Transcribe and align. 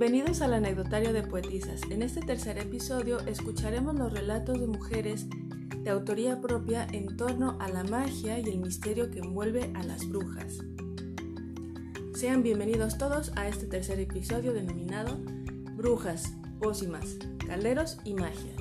Bienvenidos 0.00 0.42
al 0.42 0.54
anecdotario 0.54 1.12
de 1.12 1.24
Poetisas. 1.24 1.82
En 1.90 2.02
este 2.02 2.20
tercer 2.20 2.56
episodio 2.58 3.18
escucharemos 3.26 3.96
los 3.96 4.12
relatos 4.12 4.60
de 4.60 4.68
mujeres 4.68 5.26
de 5.28 5.90
autoría 5.90 6.40
propia 6.40 6.86
en 6.92 7.16
torno 7.16 7.58
a 7.58 7.68
la 7.68 7.82
magia 7.82 8.38
y 8.38 8.44
el 8.44 8.60
misterio 8.60 9.10
que 9.10 9.18
envuelve 9.18 9.72
a 9.74 9.82
las 9.82 10.08
brujas. 10.08 10.58
Sean 12.14 12.44
bienvenidos 12.44 12.96
todos 12.96 13.32
a 13.34 13.48
este 13.48 13.66
tercer 13.66 13.98
episodio 13.98 14.52
denominado 14.52 15.18
Brujas, 15.74 16.32
Pócimas, 16.60 17.18
Calderos 17.44 17.98
y 18.04 18.14
Magia. 18.14 18.54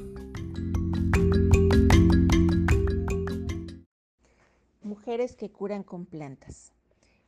Mujeres 4.81 5.35
que 5.35 5.51
curan 5.51 5.83
con 5.83 6.07
plantas. 6.07 6.73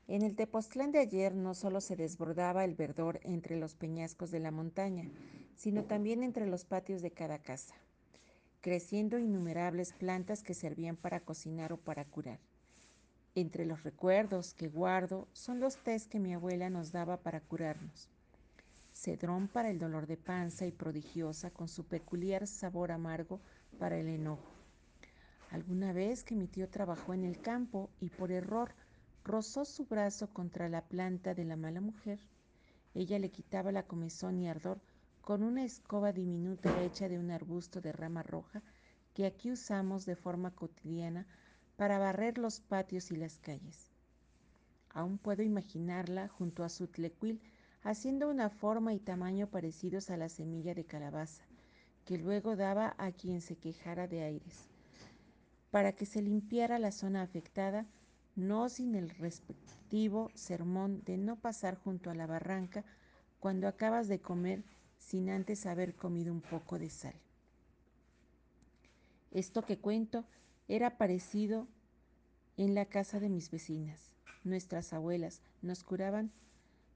En 0.10 0.24
el 0.24 0.36
Tepoztlán 0.36 0.92
de 0.92 0.98
ayer 0.98 1.36
no 1.36 1.54
solo 1.54 1.82
se 1.82 1.96
desbordaba 1.96 2.66
el 2.66 2.74
verdor 2.74 3.20
entre 3.22 3.58
los 3.58 3.76
peñascos 3.76 4.32
de 4.32 4.40
la 4.40 4.50
montaña, 4.50 5.08
sino 5.56 5.84
también 5.84 6.24
entre 6.24 6.48
los 6.48 6.66
patios 6.66 7.04
de 7.04 7.12
cada 7.12 7.38
casa, 7.38 7.76
creciendo 8.60 9.20
innumerables 9.20 9.94
plantas 9.94 10.42
que 10.42 10.56
servían 10.56 10.96
para 10.96 11.20
cocinar 11.20 11.74
o 11.74 11.78
para 11.78 12.06
curar. 12.06 12.40
Entre 13.36 13.68
los 13.68 13.84
recuerdos 13.84 14.56
que 14.56 14.68
guardo 14.68 15.28
son 15.32 15.60
los 15.60 15.78
tés 15.78 16.08
que 16.08 16.18
mi 16.18 16.34
abuela 16.34 16.72
nos 16.72 16.92
daba 16.92 17.18
para 17.18 17.42
curarnos. 17.42 18.10
Cedrón 18.96 19.48
para 19.48 19.70
el 19.70 19.78
dolor 19.78 20.08
de 20.08 20.18
panza 20.18 20.66
y 20.66 20.72
prodigiosa 20.72 21.52
con 21.52 21.68
su 21.68 21.84
peculiar 21.84 22.48
sabor 22.48 22.92
amargo 22.92 23.40
para 23.78 24.00
el 24.00 24.08
enojo. 24.08 24.56
Alguna 25.52 25.94
vez 25.94 26.24
que 26.24 26.34
mi 26.34 26.48
tío 26.48 26.68
trabajó 26.68 27.14
en 27.14 27.26
el 27.26 27.40
campo 27.42 27.92
y 28.00 28.10
por 28.10 28.32
error 28.32 28.74
rozó 29.24 29.66
su 29.66 29.86
brazo 29.86 30.34
contra 30.34 30.70
la 30.70 30.82
planta 30.82 31.34
de 31.34 31.46
la 31.46 31.56
mala 31.56 31.82
mujer. 31.82 32.20
Ella 32.94 33.20
le 33.20 33.30
quitaba 33.30 33.72
la 33.72 33.84
comezón 33.84 34.40
y 34.40 34.48
ardor 34.48 34.82
con 35.22 35.44
una 35.44 35.64
escoba 35.64 36.12
diminuta 36.12 36.82
hecha 36.82 37.08
de 37.08 37.20
un 37.20 37.30
arbusto 37.30 37.82
de 37.82 37.92
rama 37.92 38.24
roja 38.24 38.64
que 39.14 39.26
aquí 39.26 39.52
usamos 39.52 40.06
de 40.06 40.16
forma 40.16 40.52
cotidiana 40.52 41.28
para 41.76 42.00
barrer 42.00 42.38
los 42.38 42.62
patios 42.62 43.12
y 43.12 43.16
las 43.16 43.38
calles. 43.40 43.92
Aún 44.90 45.18
puedo 45.18 45.44
imaginarla 45.44 46.28
junto 46.28 46.64
a 46.64 46.70
su 46.70 46.88
tlecuil 46.88 47.42
haciendo 47.84 48.30
una 48.30 48.50
forma 48.50 48.94
y 48.94 49.00
tamaño 49.00 49.48
parecidos 49.48 50.10
a 50.10 50.18
la 50.18 50.30
semilla 50.30 50.74
de 50.74 50.86
calabaza, 50.86 51.44
que 52.06 52.18
luego 52.18 52.56
daba 52.56 52.96
a 52.98 53.12
quien 53.12 53.42
se 53.42 53.56
quejara 53.56 54.08
de 54.08 54.24
aires. 54.24 54.68
Para 55.72 55.94
que 55.94 56.06
se 56.06 56.22
limpiara 56.22 56.80
la 56.80 56.92
zona 56.92 57.22
afectada, 57.22 57.86
no 58.40 58.70
sin 58.70 58.96
el 58.96 59.10
respectivo 59.10 60.32
sermón 60.34 61.04
de 61.06 61.18
no 61.18 61.36
pasar 61.36 61.76
junto 61.76 62.10
a 62.10 62.16
la 62.16 62.26
barranca 62.26 62.84
cuando 63.40 63.68
acabas 63.68 64.08
de 64.08 64.20
comer 64.20 64.64
sin 64.98 65.30
antes 65.30 65.66
haber 65.66 65.96
comido 65.96 66.34
un 66.34 66.42
poco 66.42 66.80
de 66.80 66.90
sal. 66.90 67.16
Esto 69.32 69.62
que 69.64 69.78
cuento 69.78 70.26
era 70.68 70.98
parecido 70.98 71.68
en 72.58 72.76
la 72.76 72.86
casa 72.86 73.20
de 73.20 73.30
mis 73.30 73.52
vecinas. 73.52 74.16
Nuestras 74.44 74.94
abuelas 74.94 75.42
nos 75.62 75.84
curaban 75.84 76.32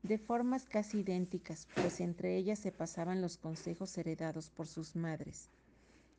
de 0.01 0.17
formas 0.17 0.65
casi 0.65 0.99
idénticas, 0.99 1.67
pues 1.75 2.01
entre 2.01 2.35
ellas 2.35 2.59
se 2.59 2.71
pasaban 2.71 3.21
los 3.21 3.37
consejos 3.37 3.97
heredados 3.97 4.49
por 4.49 4.67
sus 4.67 4.95
madres. 4.95 5.49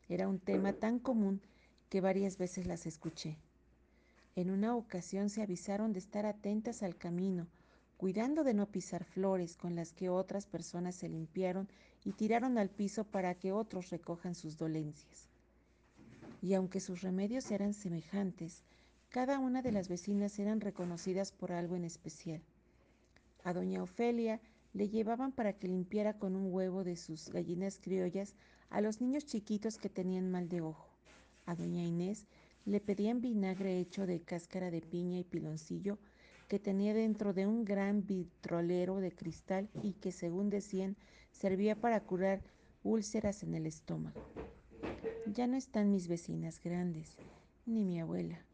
Era 0.08 0.28
un 0.28 0.39
tema 0.39 0.72
tan 0.72 0.98
común 0.98 1.42
que 1.91 2.00
varias 2.00 2.39
veces 2.39 2.67
las 2.67 2.86
escuché. 2.86 3.39
En 4.36 4.50
una 4.50 4.74
ocasión 4.74 5.30
se 5.30 5.42
avisaron 5.42 5.92
de 5.92 6.00
estar 6.00 6.27
atentas 6.27 6.83
al 6.83 6.96
camino, 6.96 7.46
cuidando 7.96 8.42
de 8.42 8.52
no 8.52 8.67
pisar 8.67 9.05
flores 9.05 9.56
con 9.56 9.77
las 9.77 9.92
que 9.92 10.08
otras 10.08 10.46
personas 10.46 10.96
se 10.96 11.08
limpiaron 11.08 11.68
y 12.05 12.12
tiraron 12.12 12.58
al 12.58 12.68
piso 12.68 13.05
para 13.05 13.34
que 13.34 13.52
otros 13.52 13.90
recojan 13.90 14.34
sus 14.34 14.58
dolencias. 14.58 15.28
Y 16.42 16.55
aunque 16.55 16.80
sus 16.80 17.02
remedios 17.02 17.50
eran 17.52 17.74
semejantes, 17.74 18.64
cada 19.08 19.39
una 19.39 19.62
de 19.62 19.70
las 19.70 19.89
vecinas 19.89 20.39
eran 20.40 20.61
reconocidas 20.61 21.30
por 21.30 21.52
algo 21.52 21.77
en 21.77 21.84
especial. 21.84 22.42
A 23.44 23.52
doña 23.52 23.83
Ofelia 23.83 24.40
le 24.73 24.89
llevaban 24.89 25.30
para 25.30 25.52
que 25.52 25.68
limpiara 25.68 26.18
con 26.18 26.34
un 26.34 26.52
huevo 26.52 26.83
de 26.83 26.96
sus 26.96 27.30
gallinas 27.30 27.78
criollas 27.78 28.34
a 28.68 28.80
los 28.80 29.00
niños 29.00 29.24
chiquitos 29.24 29.78
que 29.78 29.89
tenían 29.89 30.30
mal 30.33 30.48
de 30.48 30.61
ojo. 30.61 30.89
A 31.46 31.55
doña 31.55 31.84
Inés 31.84 32.27
le 32.67 32.80
pedían 32.80 33.20
vinagre 33.20 33.79
hecho 33.79 34.07
de 34.07 34.20
cáscara 34.20 34.70
de 34.70 34.80
piña 34.80 35.19
y 35.19 35.25
piloncillo 35.25 35.98
que 36.48 36.58
tenía 36.58 36.95
dentro 36.95 37.33
de 37.33 37.47
un 37.47 37.64
gran 37.64 38.07
vitrolero 38.07 38.98
de 38.98 39.13
cristal 39.13 39.69
y 39.83 39.92
que, 39.92 40.13
según 40.13 40.51
decían, 40.51 40.97
servía 41.33 41.74
para 41.74 42.01
curar 42.01 42.42
úlceras 42.83 43.42
en 43.42 43.55
el 43.55 43.67
estómago. 43.67 44.20
Ya 45.27 45.47
no 45.47 45.57
están 45.57 45.91
mis 45.91 46.07
vecinas 46.07 46.61
grandes, 46.63 47.17
ni 47.67 47.85
mi 47.85 47.98
abuela, 47.98 48.45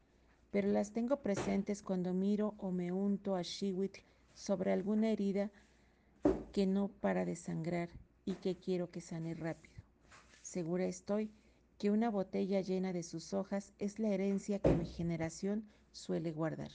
pero 0.50 0.68
las 0.68 0.92
tengo 0.92 1.16
presentes 1.16 1.82
cuando 1.82 2.14
miro 2.14 2.54
o 2.58 2.70
me 2.70 2.92
unto 2.92 3.34
a 3.34 3.42
Shiwit 3.42 3.98
sobre 4.34 4.72
alguna 4.72 5.10
herida 5.10 5.50
que 6.52 6.66
no 6.66 6.88
para 6.88 7.24
de 7.24 7.36
sangrar 7.36 7.90
y 8.24 8.34
que 8.34 8.56
quiero 8.56 8.90
que 8.90 9.00
sane 9.00 9.34
rápido. 9.34 9.74
Segura 10.42 10.86
estoy 10.86 11.30
que 11.80 11.90
una 11.90 12.10
botella 12.10 12.60
llena 12.60 12.92
de 12.92 13.02
sus 13.02 13.32
hojas 13.32 13.72
es 13.78 13.98
la 13.98 14.10
herencia 14.10 14.58
que 14.58 14.70
mi 14.76 14.84
generación 14.84 15.64
suele 15.92 16.30
guardar. 16.30 16.70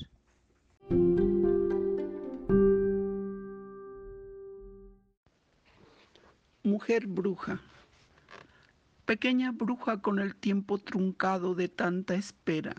Mujer 6.63 7.05
bruja. 7.05 7.61
Pequeña 9.05 9.51
bruja 9.51 10.01
con 10.01 10.17
el 10.17 10.35
tiempo 10.35 10.79
truncado 10.79 11.53
de 11.53 11.69
tanta 11.69 12.15
espera. 12.15 12.73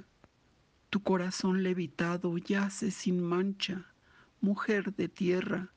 Tu 0.91 1.05
corazón 1.05 1.63
levitado 1.63 2.37
yace 2.39 2.91
sin 2.91 3.23
mancha, 3.23 3.87
mujer 4.41 4.97
de 4.97 5.09
tierra, 5.09 5.71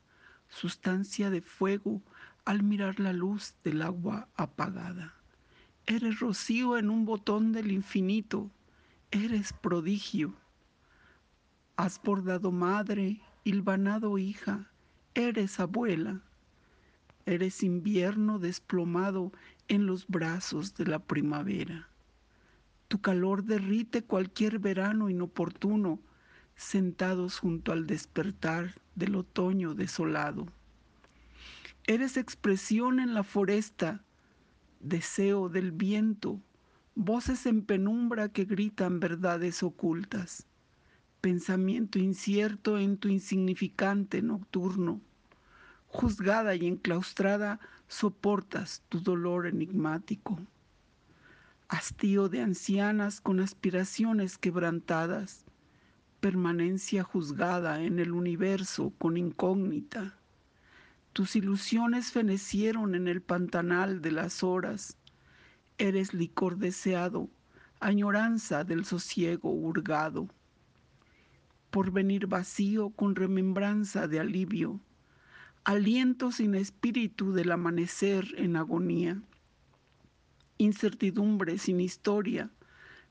sustancia 0.48 1.30
de 1.30 1.42
fuego 1.42 2.02
al 2.44 2.64
mirar 2.64 2.98
la 2.98 3.12
luz 3.12 3.54
del 3.62 3.82
agua 3.82 4.26
apagada. 4.34 5.19
Eres 5.90 6.20
rocío 6.20 6.78
en 6.78 6.88
un 6.88 7.04
botón 7.04 7.50
del 7.50 7.72
infinito, 7.72 8.48
eres 9.10 9.52
prodigio. 9.52 10.36
Has 11.74 12.00
bordado 12.00 12.52
madre, 12.52 13.20
hilvanado 13.42 14.16
hija, 14.16 14.70
eres 15.14 15.58
abuela. 15.58 16.20
Eres 17.26 17.64
invierno 17.64 18.38
desplomado 18.38 19.32
en 19.66 19.86
los 19.86 20.06
brazos 20.06 20.76
de 20.76 20.86
la 20.86 21.00
primavera. 21.00 21.88
Tu 22.86 23.00
calor 23.00 23.42
derrite 23.42 24.04
cualquier 24.04 24.60
verano 24.60 25.10
inoportuno, 25.10 25.98
sentados 26.54 27.40
junto 27.40 27.72
al 27.72 27.88
despertar 27.88 28.76
del 28.94 29.16
otoño 29.16 29.74
desolado. 29.74 30.46
Eres 31.88 32.16
expresión 32.16 33.00
en 33.00 33.12
la 33.12 33.24
foresta, 33.24 34.04
deseo 34.80 35.50
del 35.50 35.72
viento, 35.72 36.40
voces 36.94 37.46
en 37.46 37.62
penumbra 37.62 38.30
que 38.30 38.44
gritan 38.44 38.98
verdades 38.98 39.62
ocultas, 39.62 40.46
pensamiento 41.20 41.98
incierto 41.98 42.78
en 42.78 42.96
tu 42.96 43.08
insignificante 43.08 44.22
nocturno. 44.22 45.00
Juzgada 45.86 46.54
y 46.54 46.66
enclaustrada, 46.66 47.60
soportas 47.88 48.82
tu 48.88 49.00
dolor 49.00 49.46
enigmático. 49.46 50.38
Hastío 51.68 52.28
de 52.28 52.40
ancianas 52.40 53.20
con 53.20 53.40
aspiraciones 53.40 54.38
quebrantadas, 54.38 55.44
permanencia 56.20 57.02
juzgada 57.02 57.82
en 57.82 57.98
el 57.98 58.12
universo 58.12 58.92
con 58.98 59.16
incógnita 59.16 60.19
tus 61.12 61.34
ilusiones 61.34 62.12
fenecieron 62.12 62.94
en 62.94 63.08
el 63.08 63.20
pantanal 63.20 64.00
de 64.00 64.12
las 64.12 64.44
horas. 64.44 64.96
Eres 65.76 66.14
licor 66.14 66.56
deseado, 66.58 67.28
añoranza 67.80 68.62
del 68.62 68.84
sosiego 68.84 69.50
hurgado. 69.50 70.28
Por 71.70 71.90
venir 71.90 72.26
vacío 72.26 72.90
con 72.90 73.16
remembranza 73.16 74.06
de 74.06 74.20
alivio, 74.20 74.80
aliento 75.64 76.30
sin 76.30 76.54
espíritu 76.54 77.32
del 77.32 77.50
amanecer 77.50 78.32
en 78.36 78.56
agonía. 78.56 79.20
Incertidumbre 80.58 81.58
sin 81.58 81.80
historia, 81.80 82.50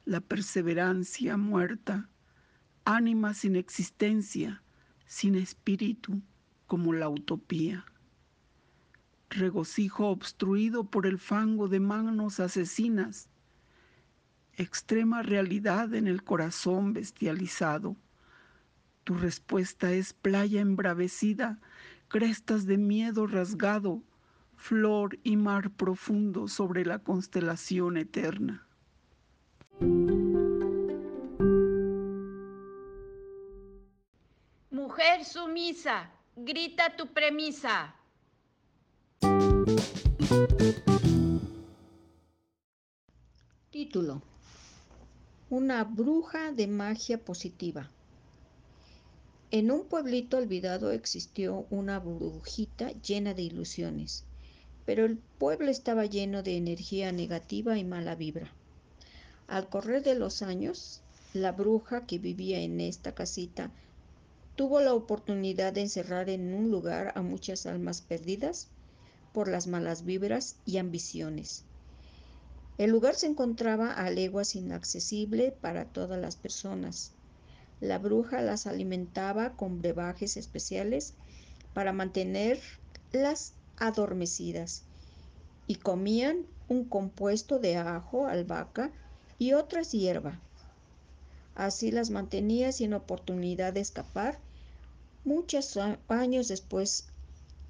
la 0.06 0.22
perseverancia 0.22 1.36
muerta. 1.36 2.10
Ánima 2.86 3.34
sin 3.34 3.56
existencia, 3.56 4.64
sin 5.06 5.36
espíritu 5.36 6.22
como 6.70 6.94
la 6.94 7.10
utopía. 7.10 7.84
Regocijo 9.32 10.08
obstruido 10.10 10.84
por 10.84 11.08
el 11.08 11.18
fango 11.18 11.68
de 11.68 11.80
manos 11.80 12.40
asesinas. 12.40 13.28
Extrema 14.54 15.24
realidad 15.24 15.96
en 15.96 16.06
el 16.06 16.24
corazón 16.24 16.94
bestializado. 16.94 17.96
Tu 19.04 19.16
respuesta 19.16 19.92
es 19.92 20.14
playa 20.14 20.62
embravecida 20.62 21.60
crestas 22.08 22.68
de 22.68 22.78
miedo 22.78 23.26
rasgado, 23.26 24.04
flor 24.56 25.18
y 25.24 25.38
mar 25.38 25.72
profundo 25.72 26.48
sobre 26.48 26.86
la 26.86 27.00
constelación 27.00 27.98
eterna. 27.98 28.68
Mujer 34.70 35.26
sumisa, 35.26 36.12
grita 36.46 36.96
tu 36.96 37.08
premisa. 37.08 37.96
Título. 43.72 44.22
Una 45.50 45.84
bruja 45.84 46.52
de 46.52 46.68
magia 46.68 47.18
positiva. 47.18 47.90
En 49.52 49.72
un 49.72 49.86
pueblito 49.86 50.38
olvidado 50.38 50.92
existió 50.92 51.66
una 51.70 52.00
brujita 52.00 52.92
llena 53.02 53.34
de 53.34 53.42
ilusiones, 53.42 54.24
pero 54.86 55.06
el 55.06 55.18
pueblo 55.18 55.70
estaba 55.70 56.06
lleno 56.06 56.44
de 56.44 56.56
energía 56.56 57.12
negativa 57.12 57.78
y 57.78 57.84
mala 57.84 58.16
vibra. 58.16 58.52
Al 59.48 59.68
correr 59.68 60.04
de 60.04 60.16
los 60.16 60.42
años, 60.42 61.02
la 61.34 61.52
bruja 61.52 62.06
que 62.06 62.20
vivía 62.20 62.60
en 62.60 62.80
esta 62.80 63.14
casita 63.14 63.72
tuvo 64.60 64.82
la 64.82 64.94
oportunidad 64.94 65.72
de 65.72 65.80
encerrar 65.80 66.30
en 66.30 66.54
un 66.54 66.70
lugar 66.70 67.14
a 67.16 67.22
muchas 67.22 67.66
almas 67.66 68.02
perdidas 68.02 68.68
por 69.32 69.48
las 69.48 69.68
malas 69.68 70.04
vibras 70.04 70.58
y 70.66 70.80
ambiciones. 70.80 71.64
El 72.78 72.92
lugar 72.92 73.16
se 73.16 73.28
encontraba 73.28 73.94
a 73.94 74.10
leguas 74.10 74.58
inaccesible 74.58 75.54
para 75.62 75.86
todas 75.86 76.20
las 76.20 76.36
personas. 76.36 77.14
La 77.80 78.00
bruja 78.00 78.42
las 78.42 78.68
alimentaba 78.68 79.56
con 79.56 79.82
brebajes 79.82 80.36
especiales 80.36 81.14
para 81.74 81.94
mantenerlas 81.94 83.54
adormecidas 83.78 84.84
y 85.68 85.76
comían 85.76 86.46
un 86.68 86.84
compuesto 86.84 87.60
de 87.60 87.78
ajo, 87.78 88.28
albahaca 88.28 88.92
y 89.38 89.54
otras 89.54 89.94
hierbas. 89.94 90.38
Así 91.56 91.92
las 91.92 92.10
mantenía 92.10 92.74
sin 92.74 92.94
oportunidad 92.94 93.72
de 93.72 93.80
escapar. 93.80 94.38
Muchos 95.26 95.78
años 96.08 96.48
después, 96.48 97.08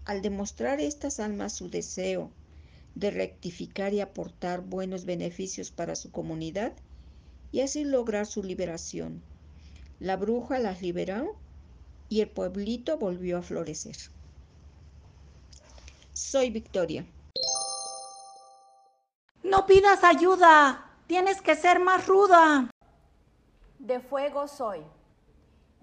al 0.05 0.21
demostrar 0.21 0.79
estas 0.79 1.19
almas 1.19 1.53
su 1.53 1.69
deseo 1.69 2.31
de 2.95 3.11
rectificar 3.11 3.93
y 3.93 4.01
aportar 4.01 4.61
buenos 4.61 5.05
beneficios 5.05 5.71
para 5.71 5.95
su 5.95 6.11
comunidad 6.11 6.73
y 7.51 7.61
así 7.61 7.85
lograr 7.85 8.25
su 8.25 8.43
liberación. 8.43 9.21
La 9.99 10.15
bruja 10.15 10.59
las 10.59 10.81
liberó 10.81 11.35
y 12.07 12.21
el 12.21 12.29
pueblito 12.29 12.97
volvió 12.97 13.37
a 13.37 13.41
florecer. 13.41 13.97
Soy 16.13 16.49
Victoria. 16.49 17.05
No 19.43 19.65
pidas 19.65 20.03
ayuda, 20.03 20.91
tienes 21.07 21.41
que 21.41 21.55
ser 21.55 21.79
más 21.79 22.05
ruda. 22.05 22.69
De 23.79 23.99
fuego 23.99 24.47
soy. 24.47 24.81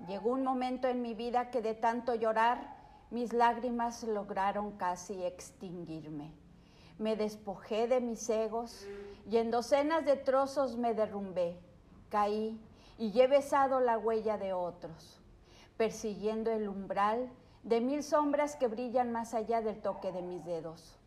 Llegó 0.06 0.30
un 0.30 0.44
momento 0.44 0.88
en 0.88 1.02
mi 1.02 1.14
vida 1.14 1.50
que 1.50 1.62
de 1.62 1.74
tanto 1.74 2.14
llorar, 2.14 2.76
mis 3.10 3.32
lágrimas 3.32 4.02
lograron 4.02 4.72
casi 4.72 5.24
extinguirme. 5.24 6.32
Me 6.98 7.16
despojé 7.16 7.88
de 7.88 8.00
mis 8.00 8.28
egos 8.28 8.86
y 9.30 9.38
en 9.38 9.50
docenas 9.50 10.04
de 10.04 10.16
trozos 10.16 10.76
me 10.76 10.94
derrumbé. 10.94 11.58
Caí 12.10 12.60
y 12.98 13.20
he 13.20 13.26
besado 13.26 13.80
la 13.80 13.98
huella 13.98 14.38
de 14.38 14.52
otros, 14.52 15.20
persiguiendo 15.76 16.50
el 16.50 16.68
umbral 16.68 17.30
de 17.62 17.80
mil 17.80 18.02
sombras 18.02 18.56
que 18.56 18.68
brillan 18.68 19.12
más 19.12 19.34
allá 19.34 19.60
del 19.60 19.80
toque 19.80 20.12
de 20.12 20.22
mis 20.22 20.44
dedos. 20.44 20.98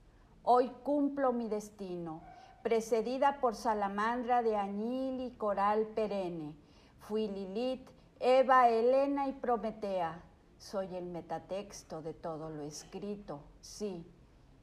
Hoy 0.43 0.71
cumplo 0.83 1.31
mi 1.31 1.47
destino, 1.47 2.21
precedida 2.63 3.39
por 3.39 3.55
salamandra 3.55 4.41
de 4.41 4.55
añil 4.55 5.21
y 5.21 5.31
coral 5.31 5.87
perenne. 5.95 6.53
Fui 6.99 7.27
Lilith, 7.27 7.89
Eva, 8.19 8.67
Elena 8.67 9.29
y 9.29 9.31
Prometea. 9.31 10.21
Soy 10.57 10.93
el 10.93 11.05
metatexto 11.05 12.01
de 12.01 12.13
todo 12.13 12.49
lo 12.49 12.63
escrito. 12.63 13.39
Sí, 13.61 14.05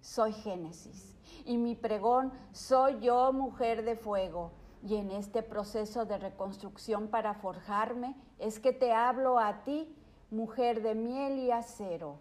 soy 0.02 0.34
Génesis. 0.34 1.16
Y 1.46 1.56
mi 1.56 1.74
pregón, 1.74 2.32
soy 2.52 3.00
yo, 3.00 3.32
mujer 3.32 3.82
de 3.82 3.96
fuego 3.96 4.52
y 4.82 4.96
en 4.96 5.10
este 5.10 5.42
proceso 5.42 6.04
de 6.04 6.18
reconstrucción 6.18 7.08
para 7.08 7.32
forjarme 7.34 8.14
es 8.38 8.60
que 8.60 8.72
te 8.72 8.92
hablo 8.92 9.38
a 9.38 9.64
ti, 9.64 9.96
mujer 10.30 10.82
de 10.82 10.94
miel 10.94 11.38
y 11.38 11.50
acero. 11.50 12.18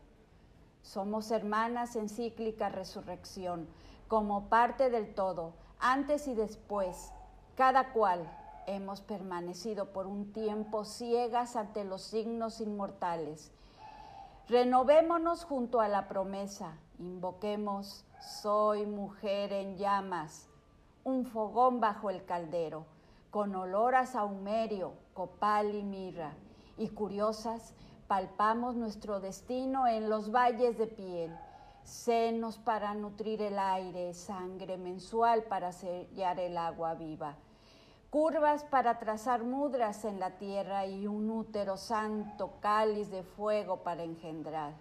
Somos 0.81 1.31
hermanas 1.31 1.97
en 1.97 2.07
cíclica 2.07 2.69
resurrección, 2.69 3.67
como 4.07 4.47
parte 4.47 4.89
del 4.89 5.13
todo, 5.13 5.53
antes 5.79 6.27
y 6.27 6.33
después, 6.33 7.11
cada 7.55 7.91
cual 7.91 8.31
hemos 8.67 9.01
permanecido 9.01 9.91
por 9.91 10.07
un 10.07 10.31
tiempo 10.31 10.85
ciegas 10.85 11.55
ante 11.55 11.83
los 11.83 12.01
signos 12.01 12.61
inmortales. 12.61 13.51
Renovémonos 14.47 15.43
junto 15.43 15.81
a 15.81 15.87
la 15.87 16.07
promesa, 16.07 16.77
invoquemos, 16.99 18.05
soy 18.21 18.85
mujer 18.85 19.53
en 19.53 19.77
llamas 19.77 20.49
un 21.05 21.23
fogón 21.23 21.79
bajo 21.79 22.09
el 22.09 22.25
caldero, 22.25 22.87
con 23.29 23.55
olor 23.55 23.93
a 23.93 24.07
saumerio, 24.07 24.93
copal 25.13 25.75
y 25.75 25.83
mirra, 25.83 26.33
y 26.77 26.89
curiosas 26.89 27.75
palpamos 28.07 28.75
nuestro 28.75 29.19
destino 29.19 29.87
en 29.87 30.09
los 30.09 30.31
valles 30.31 30.79
de 30.79 30.87
piel, 30.87 31.31
senos 31.83 32.57
para 32.57 32.95
nutrir 32.95 33.43
el 33.43 33.59
aire, 33.59 34.15
sangre 34.15 34.77
mensual 34.77 35.43
para 35.43 35.71
sellar 35.71 36.39
el 36.39 36.57
agua 36.57 36.95
viva, 36.95 37.35
curvas 38.15 38.63
para 38.63 38.97
trazar 38.97 39.43
mudras 39.43 40.05
en 40.05 40.21
la 40.21 40.37
tierra 40.37 40.85
y 40.85 41.05
un 41.05 41.29
útero 41.29 41.75
santo, 41.75 42.53
cáliz 42.61 43.11
de 43.11 43.23
fuego 43.23 43.83
para 43.83 44.03
engendrar. 44.03 44.71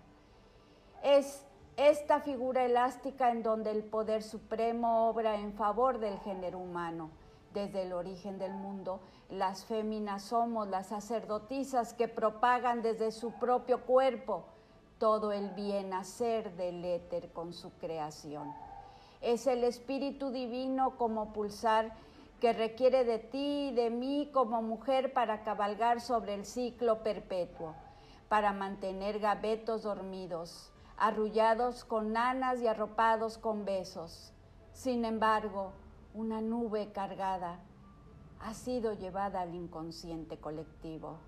Es 1.03 1.45
esta 1.77 2.21
figura 2.21 2.65
elástica 2.65 3.33
en 3.33 3.43
donde 3.43 3.73
el 3.73 3.83
poder 3.83 4.23
supremo 4.23 5.09
obra 5.09 5.35
en 5.35 5.53
favor 5.53 5.99
del 5.99 6.17
género 6.21 6.61
humano. 6.61 7.11
Desde 7.53 7.83
el 7.83 7.93
origen 7.93 8.39
del 8.39 8.53
mundo, 8.53 9.01
las 9.29 9.65
féminas 9.65 10.23
somos 10.23 10.69
las 10.69 10.87
sacerdotisas 10.87 11.93
que 11.93 12.07
propagan 12.07 12.83
desde 12.83 13.11
su 13.11 13.33
propio 13.33 13.81
cuerpo 13.81 14.45
todo 14.99 15.33
el 15.33 15.49
bien 15.51 15.93
hacer 15.93 16.55
del 16.55 16.85
éter 16.85 17.33
con 17.33 17.53
su 17.53 17.73
creación. 17.79 18.55
Es 19.21 19.49
el 19.49 19.65
Espíritu 19.65 20.31
Divino 20.31 20.97
como 20.97 21.33
pulsar 21.33 22.04
que 22.45 22.53
requiere 22.53 23.05
de 23.05 23.19
ti 23.21 23.69
y 23.71 23.75
de 23.75 23.89
mí 23.89 24.29
como 24.31 24.61
mujer 24.61 25.15
para 25.15 25.45
cabalgar 25.45 26.03
sobre 26.03 26.35
el 26.35 26.45
ciclo 26.45 27.03
perpetuo, 27.03 27.75
para 28.29 28.53
mantener 28.53 29.19
gavetos 29.19 29.85
dormidos, 29.85 30.71
arrullados 30.99 31.87
con 31.87 32.13
nanas 32.13 32.61
y 32.61 32.67
arropados 32.67 33.39
con 33.39 33.65
besos. 33.65 34.35
Sin 34.75 35.07
embargo, 35.07 35.73
una 36.13 36.43
nube 36.43 36.93
cargada 36.93 37.61
ha 38.41 38.53
sido 38.53 38.93
llevada 38.93 39.41
al 39.41 39.55
inconsciente 39.55 40.37
colectivo. 40.37 41.21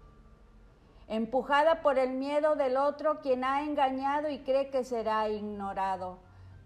Empujada 1.08 1.80
por 1.80 1.98
el 1.98 2.10
miedo 2.10 2.56
del 2.56 2.76
otro 2.76 3.22
quien 3.22 3.42
ha 3.42 3.62
engañado 3.62 4.28
y 4.28 4.40
cree 4.40 4.68
que 4.68 4.84
será 4.84 5.30
ignorado. 5.30 6.18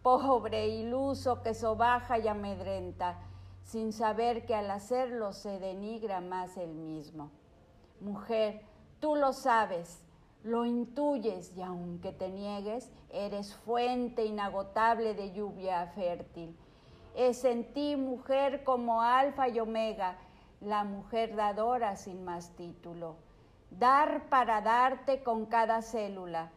Pobre 0.03 0.67
iluso 0.67 1.41
que 1.41 1.55
sobaja 1.55 2.19
y 2.19 2.27
amedrenta, 2.27 3.30
sin 3.65 3.93
saber 3.93 4.47
que 4.47 4.55
al 4.55 4.71
hacerlo 4.71 5.33
se 5.33 5.59
denigra 5.59 6.21
más 6.21 6.57
el 6.57 6.75
mismo. 6.75 7.31
Mujer, 8.01 8.63
tú 8.99 9.15
lo 9.17 9.33
sabes, 9.33 10.03
lo 10.43 10.65
intuyes 10.65 11.53
y 11.57 11.63
aunque 11.63 12.13
te 12.13 12.31
niegues, 12.31 12.91
eres 13.11 13.55
fuente 13.55 14.25
inagotable 14.25 15.15
de 15.15 15.33
lluvia 15.33 15.87
fértil. 15.89 16.57
Es 17.15 17.45
en 17.45 17.73
ti, 17.73 17.97
mujer, 17.97 18.65
como 18.65 19.03
alfa 19.03 19.49
y 19.49 19.61
omega, 19.61 20.17
la 20.61 20.85
mujer 20.85 21.37
dadora 21.37 21.97
sin 21.97 22.25
más 22.25 22.51
título. 22.57 23.17
Dar 23.71 24.29
para 24.29 24.61
darte 24.61 25.23
con 25.23 25.47
cada 25.47 25.83
célula. 25.83 26.51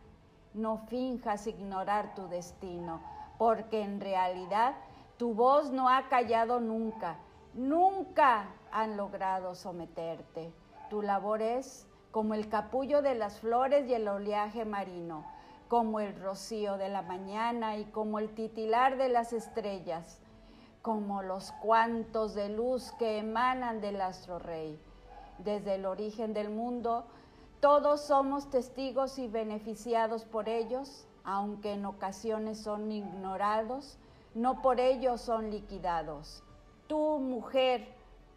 No 0.53 0.77
finjas 0.87 1.47
ignorar 1.47 2.15
tu 2.15 2.27
destino, 2.27 3.01
porque 3.37 3.81
en 3.81 3.99
realidad 3.99 4.75
tu 5.17 5.33
voz 5.33 5.71
no 5.71 5.89
ha 5.89 6.09
callado 6.09 6.59
nunca. 6.59 7.17
Nunca 7.53 8.47
han 8.71 8.97
logrado 8.97 9.55
someterte. 9.55 10.51
Tu 10.89 11.01
labor 11.01 11.41
es 11.41 11.87
como 12.11 12.33
el 12.33 12.49
capullo 12.49 13.01
de 13.01 13.15
las 13.15 13.39
flores 13.39 13.87
y 13.87 13.93
el 13.93 14.07
oleaje 14.07 14.65
marino, 14.65 15.25
como 15.67 15.99
el 15.99 16.19
rocío 16.19 16.77
de 16.77 16.89
la 16.89 17.01
mañana 17.01 17.77
y 17.77 17.85
como 17.85 18.19
el 18.19 18.33
titilar 18.33 18.97
de 18.97 19.09
las 19.09 19.33
estrellas, 19.33 20.19
como 20.81 21.21
los 21.21 21.51
cuantos 21.53 22.35
de 22.35 22.49
luz 22.49 22.91
que 22.99 23.17
emanan 23.17 23.81
del 23.81 24.01
astro 24.01 24.39
rey. 24.39 24.79
Desde 25.39 25.75
el 25.75 25.85
origen 25.85 26.33
del 26.33 26.49
mundo, 26.49 27.05
todos 27.59 28.01
somos 28.01 28.49
testigos 28.49 29.17
y 29.17 29.27
beneficiados 29.27 30.25
por 30.25 30.49
ellos 30.49 31.07
aunque 31.23 31.73
en 31.73 31.85
ocasiones 31.85 32.59
son 32.59 32.91
ignorados, 32.91 33.97
no 34.35 34.61
por 34.61 34.79
ello 34.79 35.17
son 35.17 35.51
liquidados. 35.51 36.43
Tú, 36.87 37.19
mujer, 37.19 37.87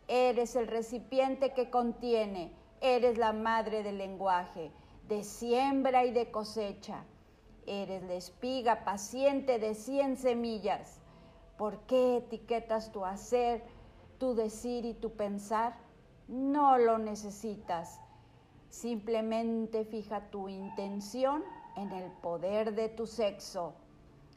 eres 0.08 0.56
el 0.56 0.66
recipiente 0.66 1.52
que 1.52 1.70
contiene, 1.70 2.52
eres 2.80 3.18
la 3.18 3.32
madre 3.32 3.82
del 3.82 3.98
lenguaje, 3.98 4.70
de 5.08 5.24
siembra 5.24 6.04
y 6.04 6.12
de 6.12 6.30
cosecha. 6.30 7.04
Eres 7.66 8.02
la 8.04 8.14
espiga 8.14 8.84
paciente 8.84 9.58
de 9.58 9.74
cien 9.74 10.16
semillas. 10.16 11.00
¿Por 11.56 11.80
qué 11.86 12.18
etiquetas 12.18 12.92
tu 12.92 13.04
hacer, 13.04 13.64
tu 14.18 14.34
decir 14.34 14.84
y 14.84 14.94
tu 14.94 15.12
pensar? 15.12 15.76
No 16.28 16.78
lo 16.78 16.98
necesitas. 16.98 18.00
Simplemente 18.68 19.84
fija 19.84 20.30
tu 20.30 20.48
intención 20.48 21.42
en 21.76 21.92
el 21.92 22.10
poder 22.12 22.74
de 22.74 22.88
tu 22.88 23.06
sexo, 23.06 23.74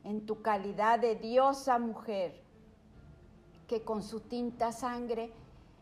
en 0.03 0.25
tu 0.25 0.41
calidad 0.41 0.99
de 0.99 1.15
diosa 1.15 1.79
mujer, 1.79 2.41
que 3.67 3.83
con 3.83 4.01
su 4.01 4.21
tinta 4.21 4.71
sangre 4.71 5.31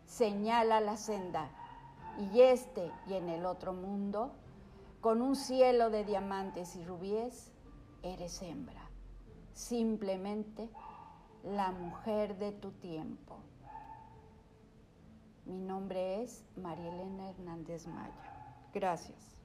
señala 0.06 0.80
la 0.82 0.98
senda. 0.98 1.50
Y 2.34 2.42
este 2.42 2.92
y 3.08 3.14
en 3.14 3.30
el 3.30 3.46
otro 3.46 3.74
mundo 3.74 4.32
con 5.02 5.22
un 5.22 5.36
cielo 5.36 5.90
de 5.90 6.04
diamantes 6.04 6.76
y 6.76 6.84
rubíes, 6.84 7.52
eres 8.04 8.42
hembra, 8.42 8.90
simplemente 9.54 10.70
la 11.44 11.72
mujer 11.72 12.38
de 12.38 12.52
tu 12.52 12.72
tiempo. 12.72 13.38
Mi 15.46 15.60
nombre 15.60 16.24
es 16.24 16.44
María 16.58 16.94
Elena 16.94 17.30
Hernández 17.30 17.88
Maya. 17.88 18.12
Gracias. 18.74 19.38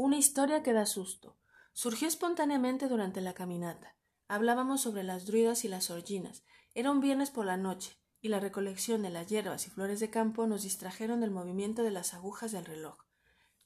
Una 0.00 0.16
historia 0.16 0.62
que 0.62 0.72
da 0.72 0.86
susto. 0.86 1.40
Surgió 1.72 2.06
espontáneamente 2.06 2.86
durante 2.86 3.20
la 3.20 3.34
caminata. 3.34 3.96
Hablábamos 4.28 4.80
sobre 4.80 5.02
las 5.02 5.26
druidas 5.26 5.64
y 5.64 5.68
las 5.68 5.90
orginas. 5.90 6.44
Era 6.72 6.92
un 6.92 7.00
viernes 7.00 7.32
por 7.32 7.46
la 7.46 7.56
noche 7.56 7.98
y 8.20 8.28
la 8.28 8.38
recolección 8.38 9.02
de 9.02 9.10
las 9.10 9.26
hierbas 9.26 9.66
y 9.66 9.70
flores 9.70 9.98
de 9.98 10.08
campo 10.08 10.46
nos 10.46 10.62
distrajeron 10.62 11.20
del 11.20 11.32
movimiento 11.32 11.82
de 11.82 11.90
las 11.90 12.14
agujas 12.14 12.52
del 12.52 12.64
reloj. 12.64 12.96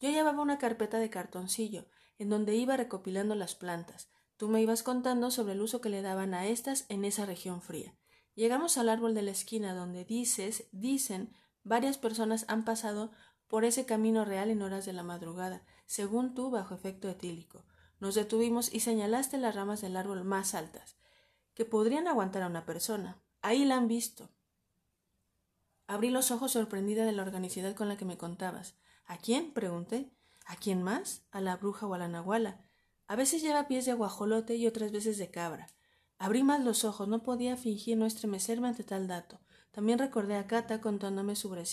Yo 0.00 0.08
llevaba 0.08 0.40
una 0.40 0.56
carpeta 0.56 0.98
de 0.98 1.10
cartoncillo, 1.10 1.84
en 2.16 2.30
donde 2.30 2.54
iba 2.54 2.78
recopilando 2.78 3.34
las 3.34 3.54
plantas. 3.54 4.08
Tú 4.38 4.48
me 4.48 4.62
ibas 4.62 4.82
contando 4.82 5.30
sobre 5.30 5.52
el 5.52 5.60
uso 5.60 5.82
que 5.82 5.90
le 5.90 6.00
daban 6.00 6.32
a 6.32 6.46
estas 6.46 6.86
en 6.88 7.04
esa 7.04 7.26
región 7.26 7.60
fría. 7.60 7.94
Llegamos 8.34 8.78
al 8.78 8.88
árbol 8.88 9.12
de 9.12 9.20
la 9.20 9.32
esquina 9.32 9.74
donde 9.74 10.06
dices, 10.06 10.66
dicen, 10.72 11.36
varias 11.62 11.98
personas 11.98 12.46
han 12.48 12.64
pasado 12.64 13.12
por 13.48 13.66
ese 13.66 13.84
camino 13.84 14.24
real 14.24 14.48
en 14.48 14.62
horas 14.62 14.86
de 14.86 14.94
la 14.94 15.02
madrugada, 15.02 15.62
según 15.92 16.32
tú 16.32 16.50
bajo 16.50 16.74
efecto 16.74 17.10
etílico. 17.10 17.66
Nos 18.00 18.14
detuvimos 18.14 18.72
y 18.72 18.80
señalaste 18.80 19.36
las 19.36 19.54
ramas 19.54 19.82
del 19.82 19.98
árbol 19.98 20.24
más 20.24 20.54
altas, 20.54 20.96
que 21.52 21.66
podrían 21.66 22.08
aguantar 22.08 22.44
a 22.44 22.46
una 22.46 22.64
persona. 22.64 23.20
Ahí 23.42 23.66
la 23.66 23.76
han 23.76 23.88
visto. 23.88 24.30
Abrí 25.86 26.08
los 26.08 26.30
ojos 26.30 26.52
sorprendida 26.52 27.04
de 27.04 27.12
la 27.12 27.20
organicidad 27.20 27.74
con 27.74 27.90
la 27.90 27.98
que 27.98 28.06
me 28.06 28.16
contabas. 28.16 28.74
¿A 29.04 29.18
quién? 29.18 29.52
pregunté. 29.52 30.10
¿A 30.46 30.56
quién 30.56 30.82
más? 30.82 31.26
¿A 31.30 31.42
la 31.42 31.56
bruja 31.56 31.86
o 31.86 31.92
a 31.92 31.98
la 31.98 32.08
nahuala? 32.08 32.64
A 33.06 33.14
veces 33.14 33.42
lleva 33.42 33.68
pies 33.68 33.84
de 33.84 33.92
guajolote 33.92 34.56
y 34.56 34.66
otras 34.66 34.92
veces 34.92 35.18
de 35.18 35.30
cabra. 35.30 35.66
Abrí 36.16 36.42
más 36.42 36.64
los 36.64 36.84
ojos, 36.84 37.06
no 37.06 37.22
podía 37.22 37.58
fingir 37.58 37.98
no 37.98 38.06
estremecerme 38.06 38.68
ante 38.68 38.82
tal 38.82 39.08
dato. 39.08 39.40
También 39.72 39.98
recordé 39.98 40.36
a 40.36 40.46
Cata 40.46 40.80
contándome 40.80 41.36
sobre, 41.36 41.64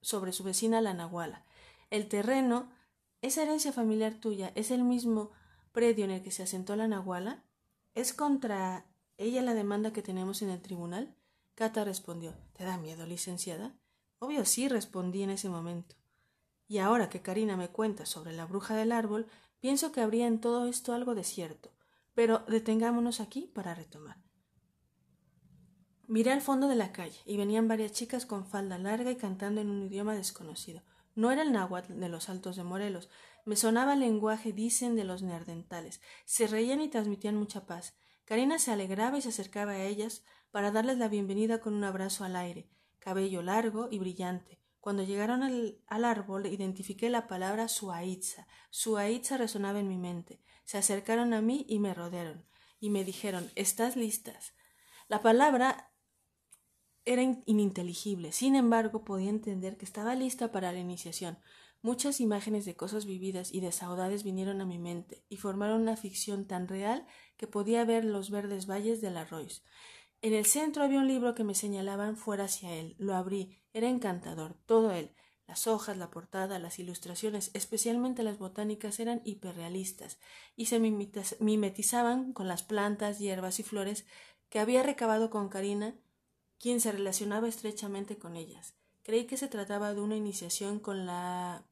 sobre 0.00 0.32
su 0.32 0.42
vecina 0.42 0.80
la 0.80 0.92
nahuala. 0.92 1.46
El 1.90 2.08
terreno, 2.08 2.72
esa 3.26 3.42
herencia 3.42 3.72
familiar 3.72 4.14
tuya, 4.14 4.52
es 4.54 4.70
el 4.70 4.84
mismo 4.84 5.30
predio 5.72 6.04
en 6.04 6.10
el 6.10 6.22
que 6.22 6.30
se 6.30 6.42
asentó 6.42 6.76
la 6.76 6.88
nahuala. 6.88 7.42
¿Es 7.94 8.12
contra 8.12 8.84
ella 9.16 9.40
la 9.40 9.54
demanda 9.54 9.94
que 9.94 10.02
tenemos 10.02 10.42
en 10.42 10.50
el 10.50 10.60
tribunal? 10.60 11.16
Cata 11.54 11.84
respondió 11.84 12.34
¿Te 12.52 12.64
da 12.64 12.76
miedo, 12.76 13.06
licenciada? 13.06 13.74
Obvio 14.18 14.44
sí, 14.44 14.68
respondí 14.68 15.22
en 15.22 15.30
ese 15.30 15.48
momento. 15.48 15.96
Y 16.68 16.78
ahora 16.78 17.08
que 17.08 17.22
Karina 17.22 17.56
me 17.56 17.68
cuenta 17.68 18.04
sobre 18.04 18.34
la 18.34 18.44
bruja 18.44 18.74
del 18.74 18.92
árbol, 18.92 19.26
pienso 19.58 19.90
que 19.90 20.02
habría 20.02 20.26
en 20.26 20.40
todo 20.40 20.66
esto 20.66 20.92
algo 20.92 21.14
de 21.14 21.24
cierto. 21.24 21.70
Pero 22.14 22.40
detengámonos 22.46 23.20
aquí 23.20 23.50
para 23.54 23.74
retomar. 23.74 24.18
Miré 26.06 26.30
al 26.30 26.42
fondo 26.42 26.68
de 26.68 26.76
la 26.76 26.92
calle 26.92 27.18
y 27.24 27.38
venían 27.38 27.68
varias 27.68 27.92
chicas 27.92 28.26
con 28.26 28.44
falda 28.46 28.76
larga 28.76 29.10
y 29.10 29.16
cantando 29.16 29.62
en 29.62 29.70
un 29.70 29.82
idioma 29.82 30.14
desconocido. 30.14 30.82
No 31.14 31.30
era 31.30 31.42
el 31.42 31.52
náhuatl 31.52 31.98
de 32.00 32.08
los 32.08 32.28
altos 32.28 32.56
de 32.56 32.64
Morelos. 32.64 33.08
Me 33.44 33.56
sonaba 33.56 33.94
el 33.94 34.00
lenguaje, 34.00 34.52
dicen, 34.52 34.96
de 34.96 35.04
los 35.04 35.22
neardentales. 35.22 36.00
Se 36.24 36.46
reían 36.46 36.80
y 36.80 36.88
transmitían 36.88 37.36
mucha 37.36 37.66
paz. 37.66 37.94
Karina 38.24 38.58
se 38.58 38.72
alegraba 38.72 39.18
y 39.18 39.22
se 39.22 39.28
acercaba 39.28 39.72
a 39.72 39.84
ellas, 39.84 40.24
para 40.50 40.70
darles 40.70 40.98
la 40.98 41.08
bienvenida 41.08 41.60
con 41.60 41.74
un 41.74 41.84
abrazo 41.84 42.24
al 42.24 42.36
aire, 42.36 42.70
cabello 43.00 43.42
largo 43.42 43.88
y 43.90 43.98
brillante. 43.98 44.60
Cuando 44.80 45.02
llegaron 45.02 45.42
al, 45.42 45.78
árbol 45.88 46.46
identifiqué 46.46 47.10
la 47.10 47.26
palabra 47.26 47.68
Suaitza. 47.68 48.46
Suaitza 48.70 49.36
resonaba 49.36 49.80
en 49.80 49.88
mi 49.88 49.98
mente. 49.98 50.40
Se 50.64 50.78
acercaron 50.78 51.32
a 51.32 51.40
mí 51.40 51.64
y 51.68 51.80
me 51.80 51.92
rodearon, 51.92 52.46
y 52.80 52.90
me 52.90 53.02
dijeron 53.02 53.50
¿Estás 53.56 53.96
listas? 53.96 54.54
La 55.08 55.22
palabra 55.22 55.93
era 57.04 57.22
ininteligible. 57.46 58.32
Sin 58.32 58.56
embargo, 58.56 59.04
podía 59.04 59.30
entender 59.30 59.76
que 59.76 59.84
estaba 59.84 60.14
lista 60.14 60.52
para 60.52 60.72
la 60.72 60.78
iniciación. 60.78 61.38
Muchas 61.82 62.20
imágenes 62.20 62.64
de 62.64 62.76
cosas 62.76 63.04
vividas 63.04 63.52
y 63.52 63.60
de 63.60 63.70
saudades 63.70 64.24
vinieron 64.24 64.60
a 64.62 64.64
mi 64.64 64.78
mente 64.78 65.22
y 65.28 65.36
formaron 65.36 65.82
una 65.82 65.96
ficción 65.96 66.46
tan 66.46 66.66
real 66.66 67.06
que 67.36 67.46
podía 67.46 67.84
ver 67.84 68.04
los 68.06 68.30
verdes 68.30 68.66
valles 68.66 69.02
del 69.02 69.18
arroyo. 69.18 69.56
En 70.22 70.32
el 70.32 70.46
centro 70.46 70.82
había 70.82 71.00
un 71.00 71.08
libro 71.08 71.34
que 71.34 71.44
me 71.44 71.54
señalaban 71.54 72.16
fuera 72.16 72.44
hacia 72.44 72.72
él. 72.74 72.94
Lo 72.98 73.14
abrí. 73.14 73.60
Era 73.74 73.90
encantador. 73.90 74.56
Todo 74.64 74.92
él. 74.92 75.14
Las 75.46 75.66
hojas, 75.66 75.98
la 75.98 76.10
portada, 76.10 76.58
las 76.58 76.78
ilustraciones, 76.78 77.50
especialmente 77.52 78.22
las 78.22 78.38
botánicas, 78.38 78.98
eran 78.98 79.20
hiperrealistas 79.26 80.18
y 80.56 80.66
se 80.66 80.80
mimetizaban 80.80 82.32
con 82.32 82.48
las 82.48 82.62
plantas, 82.62 83.18
hierbas 83.18 83.60
y 83.60 83.62
flores 83.62 84.06
que 84.48 84.58
había 84.58 84.82
recabado 84.82 85.28
con 85.28 85.50
Karina, 85.50 85.94
quien 86.58 86.80
se 86.80 86.92
relacionaba 86.92 87.48
estrechamente 87.48 88.16
con 88.16 88.36
ellas. 88.36 88.74
Creí 89.02 89.26
que 89.26 89.36
se 89.36 89.48
trataba 89.48 89.94
de 89.94 90.00
una 90.00 90.16
iniciación 90.16 90.78
con 90.78 91.06
la 91.06 91.64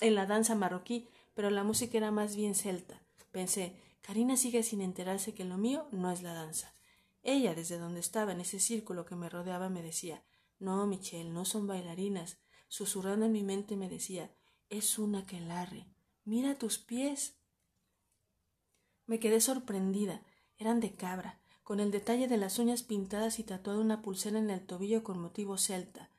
en 0.00 0.14
la 0.14 0.26
danza 0.26 0.54
marroquí, 0.54 1.08
pero 1.34 1.50
la 1.50 1.62
música 1.62 1.96
era 1.96 2.10
más 2.10 2.34
bien 2.34 2.54
celta. 2.54 3.00
Pensé, 3.30 3.76
Karina 4.00 4.36
sigue 4.36 4.62
sin 4.62 4.80
enterarse 4.80 5.32
que 5.32 5.44
lo 5.44 5.58
mío 5.58 5.86
no 5.92 6.10
es 6.10 6.22
la 6.22 6.34
danza. 6.34 6.74
Ella, 7.22 7.54
desde 7.54 7.78
donde 7.78 8.00
estaba 8.00 8.32
en 8.32 8.40
ese 8.40 8.58
círculo 8.58 9.04
que 9.04 9.14
me 9.14 9.28
rodeaba, 9.28 9.68
me 9.68 9.82
decía 9.82 10.22
No, 10.58 10.86
Michelle, 10.86 11.30
no 11.30 11.44
son 11.44 11.66
bailarinas. 11.66 12.38
Susurrando 12.68 13.26
en 13.26 13.32
mi 13.32 13.42
mente 13.42 13.76
me 13.76 13.88
decía 13.88 14.34
Es 14.70 14.98
una 14.98 15.24
que 15.24 15.40
larre. 15.40 15.86
Mira 16.24 16.56
tus 16.56 16.78
pies. 16.78 17.36
Me 19.06 19.20
quedé 19.20 19.40
sorprendida. 19.40 20.22
Eran 20.58 20.80
de 20.80 20.92
cabra, 20.92 21.40
con 21.62 21.80
el 21.80 21.90
detalle 21.90 22.28
de 22.28 22.36
las 22.36 22.58
uñas 22.58 22.82
pintadas 22.82 23.38
y 23.38 23.44
tatuada 23.44 23.80
una 23.80 24.02
pulsera 24.02 24.38
en 24.38 24.50
el 24.50 24.64
tobillo 24.66 25.02
con 25.04 25.20
motivo 25.20 25.58
celta. 25.58 26.10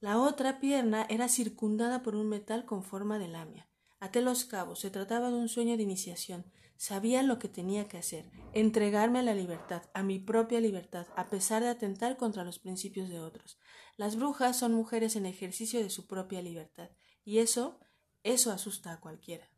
La 0.00 0.18
otra 0.18 0.60
pierna 0.60 1.06
era 1.08 1.28
circundada 1.28 2.02
por 2.02 2.14
un 2.14 2.28
metal 2.28 2.64
con 2.64 2.84
forma 2.84 3.18
de 3.18 3.28
lamia. 3.28 3.68
Até 4.00 4.22
los 4.22 4.44
cabos. 4.44 4.78
Se 4.78 4.90
trataba 4.90 5.30
de 5.30 5.36
un 5.36 5.48
sueño 5.48 5.76
de 5.76 5.82
iniciación. 5.82 6.44
Sabía 6.76 7.24
lo 7.24 7.40
que 7.40 7.48
tenía 7.48 7.88
que 7.88 7.98
hacer, 7.98 8.30
entregarme 8.52 9.18
a 9.18 9.22
la 9.24 9.34
libertad, 9.34 9.82
a 9.94 10.04
mi 10.04 10.20
propia 10.20 10.60
libertad, 10.60 11.08
a 11.16 11.28
pesar 11.28 11.64
de 11.64 11.70
atentar 11.70 12.16
contra 12.16 12.44
los 12.44 12.60
principios 12.60 13.08
de 13.08 13.18
otros. 13.18 13.58
Las 13.96 14.14
brujas 14.14 14.56
son 14.56 14.74
mujeres 14.74 15.16
en 15.16 15.26
ejercicio 15.26 15.82
de 15.82 15.90
su 15.90 16.06
propia 16.06 16.40
libertad, 16.40 16.90
y 17.24 17.38
eso, 17.38 17.80
eso 18.22 18.52
asusta 18.52 18.92
a 18.92 19.00
cualquiera. 19.00 19.50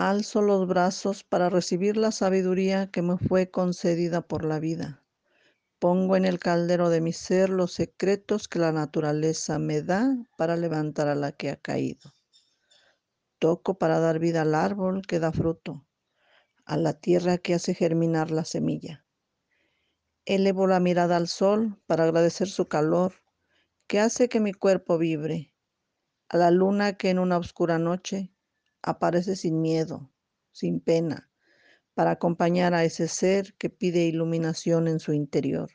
Alzo 0.00 0.40
los 0.40 0.66
brazos 0.66 1.24
para 1.24 1.50
recibir 1.50 1.98
la 1.98 2.10
sabiduría 2.10 2.90
que 2.90 3.02
me 3.02 3.18
fue 3.18 3.50
concedida 3.50 4.22
por 4.22 4.46
la 4.46 4.58
vida. 4.58 5.04
Pongo 5.78 6.16
en 6.16 6.24
el 6.24 6.38
caldero 6.38 6.88
de 6.88 7.02
mi 7.02 7.12
ser 7.12 7.50
los 7.50 7.74
secretos 7.74 8.48
que 8.48 8.60
la 8.60 8.72
naturaleza 8.72 9.58
me 9.58 9.82
da 9.82 10.16
para 10.38 10.56
levantar 10.56 11.08
a 11.08 11.14
la 11.14 11.32
que 11.32 11.50
ha 11.50 11.56
caído. 11.56 12.14
Toco 13.38 13.76
para 13.76 14.00
dar 14.00 14.20
vida 14.20 14.40
al 14.40 14.54
árbol 14.54 15.02
que 15.06 15.18
da 15.18 15.32
fruto, 15.32 15.86
a 16.64 16.78
la 16.78 16.94
tierra 16.94 17.36
que 17.36 17.52
hace 17.52 17.74
germinar 17.74 18.30
la 18.30 18.46
semilla. 18.46 19.04
Elevo 20.24 20.66
la 20.66 20.80
mirada 20.80 21.18
al 21.18 21.28
sol 21.28 21.78
para 21.86 22.04
agradecer 22.04 22.48
su 22.48 22.68
calor, 22.68 23.16
que 23.86 24.00
hace 24.00 24.30
que 24.30 24.40
mi 24.40 24.54
cuerpo 24.54 24.96
vibre, 24.96 25.54
a 26.30 26.38
la 26.38 26.50
luna 26.50 26.94
que 26.94 27.10
en 27.10 27.18
una 27.18 27.36
oscura 27.36 27.78
noche 27.78 28.32
aparece 28.82 29.36
sin 29.36 29.60
miedo, 29.60 30.10
sin 30.52 30.80
pena, 30.80 31.30
para 31.94 32.12
acompañar 32.12 32.74
a 32.74 32.84
ese 32.84 33.08
ser 33.08 33.54
que 33.54 33.70
pide 33.70 34.04
iluminación 34.04 34.88
en 34.88 35.00
su 35.00 35.12
interior. 35.12 35.70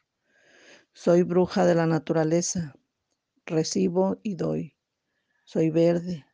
Soy 0.93 1.23
bruja 1.23 1.65
de 1.65 1.75
la 1.75 1.85
naturaleza, 1.85 2.75
recibo 3.45 4.19
y 4.23 4.35
doy. 4.35 4.75
Soy 5.43 5.69
verde, 5.69 6.25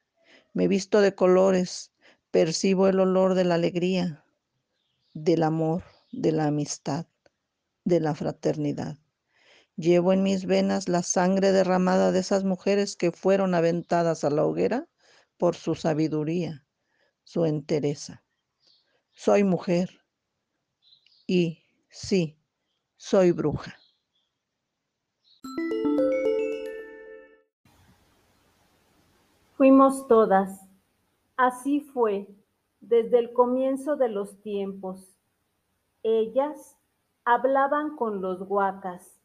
me 0.53 0.67
visto 0.67 1.01
de 1.01 1.15
colores, 1.15 1.93
percibo 2.29 2.87
el 2.87 2.99
olor 2.99 3.33
de 3.33 3.43
la 3.43 3.55
alegría, 3.55 4.23
del 5.13 5.43
amor, 5.43 5.83
de 6.11 6.31
la 6.31 6.47
amistad, 6.47 7.07
de 7.83 7.99
la 7.99 8.15
fraternidad. 8.15 8.97
Llevo 9.75 10.13
en 10.13 10.23
mis 10.23 10.45
venas 10.45 10.87
la 10.87 11.03
sangre 11.03 11.51
derramada 11.51 12.11
de 12.11 12.19
esas 12.19 12.43
mujeres 12.43 12.95
que 12.95 13.11
fueron 13.11 13.55
aventadas 13.55 14.23
a 14.23 14.29
la 14.29 14.45
hoguera 14.45 14.87
por 15.41 15.55
su 15.55 15.73
sabiduría, 15.73 16.63
su 17.23 17.45
entereza. 17.45 18.23
Soy 19.09 19.43
mujer 19.43 19.89
y 21.25 21.63
sí, 21.89 22.37
soy 22.95 23.31
bruja. 23.31 23.75
Fuimos 29.57 30.07
todas. 30.07 30.61
Así 31.37 31.79
fue 31.79 32.27
desde 32.79 33.17
el 33.17 33.33
comienzo 33.33 33.95
de 33.95 34.09
los 34.09 34.39
tiempos. 34.43 35.17
Ellas 36.03 36.77
hablaban 37.25 37.95
con 37.95 38.21
los 38.21 38.43
huacas. 38.47 39.19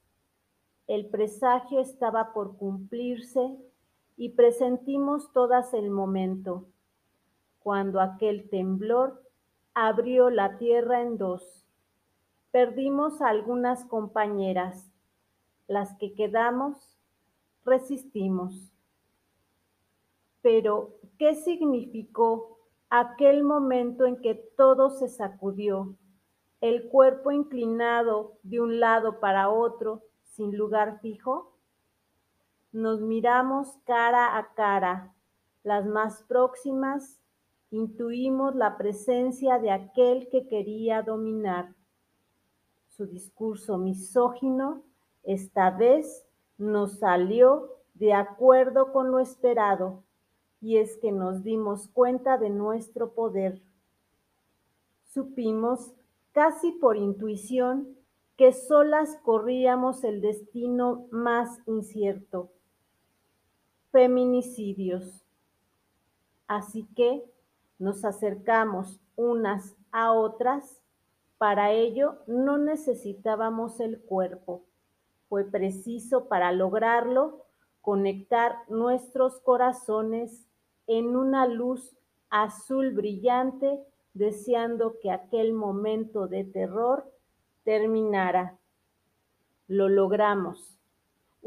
El 0.87 1.11
presagio 1.11 1.80
estaba 1.80 2.32
por 2.32 2.56
cumplirse 2.56 3.54
y 4.16 4.30
presentimos 4.30 5.32
todas 5.32 5.75
el 5.75 5.90
momento, 5.90 6.66
cuando 7.58 8.00
aquel 8.00 8.49
temblor 8.49 9.23
abrió 9.75 10.30
la 10.30 10.56
tierra 10.56 11.02
en 11.02 11.18
dos. 11.18 11.66
Perdimos 12.50 13.20
a 13.20 13.28
algunas 13.28 13.85
compañeras. 13.85 14.90
Las 15.68 15.94
que 15.99 16.14
quedamos, 16.14 16.99
resistimos. 17.64 18.73
Pero, 20.40 20.94
¿qué 21.18 21.35
significó 21.35 22.58
aquel 22.88 23.42
momento 23.42 24.06
en 24.06 24.16
que 24.23 24.35
todo 24.56 24.90
se 24.90 25.08
sacudió, 25.08 25.96
el 26.61 26.88
cuerpo 26.88 27.32
inclinado 27.32 28.38
de 28.44 28.61
un 28.61 28.80
lado 28.80 29.20
para 29.20 29.50
otro, 29.50 30.02
sin 30.23 30.56
lugar 30.56 31.00
fijo? 31.00 31.55
Nos 32.76 33.00
miramos 33.00 33.68
cara 33.87 34.37
a 34.37 34.52
cara, 34.52 35.14
las 35.62 35.87
más 35.87 36.23
próximas, 36.25 37.18
intuimos 37.71 38.54
la 38.54 38.76
presencia 38.76 39.59
de 39.59 39.71
aquel 39.71 40.28
que 40.28 40.47
quería 40.47 41.00
dominar. 41.00 41.75
Su 42.88 43.06
discurso 43.06 43.78
misógino 43.78 44.83
esta 45.23 45.71
vez 45.71 46.26
nos 46.59 46.99
salió 46.99 47.71
de 47.95 48.12
acuerdo 48.12 48.92
con 48.92 49.11
lo 49.11 49.21
esperado 49.21 50.04
y 50.61 50.76
es 50.76 50.99
que 50.99 51.12
nos 51.12 51.42
dimos 51.42 51.88
cuenta 51.88 52.37
de 52.37 52.50
nuestro 52.50 53.14
poder. 53.14 53.62
Supimos, 55.06 55.95
casi 56.33 56.73
por 56.73 56.99
intuición, 56.99 57.97
que 58.37 58.52
solas 58.52 59.16
corríamos 59.23 60.04
el 60.04 60.21
destino 60.21 61.06
más 61.11 61.59
incierto. 61.64 62.50
Feminicidios. 63.97 65.25
Así 66.47 66.87
que 66.95 67.25
nos 67.78 68.04
acercamos 68.04 69.00
unas 69.17 69.75
a 69.91 70.13
otras. 70.13 70.82
Para 71.39 71.73
ello 71.73 72.19
no 72.26 72.59
necesitábamos 72.59 73.80
el 73.80 73.99
cuerpo. 73.99 74.67
Fue 75.30 75.45
preciso 75.45 76.28
para 76.28 76.52
lograrlo 76.52 77.47
conectar 77.80 78.59
nuestros 78.69 79.41
corazones 79.41 80.47
en 80.87 81.17
una 81.17 81.47
luz 81.47 81.97
azul 82.28 82.93
brillante, 82.93 83.82
deseando 84.13 84.99
que 85.00 85.11
aquel 85.11 85.54
momento 85.54 86.28
de 86.28 86.45
terror 86.45 87.11
terminara. 87.65 88.59
Lo 89.69 89.89
logramos. 89.89 90.75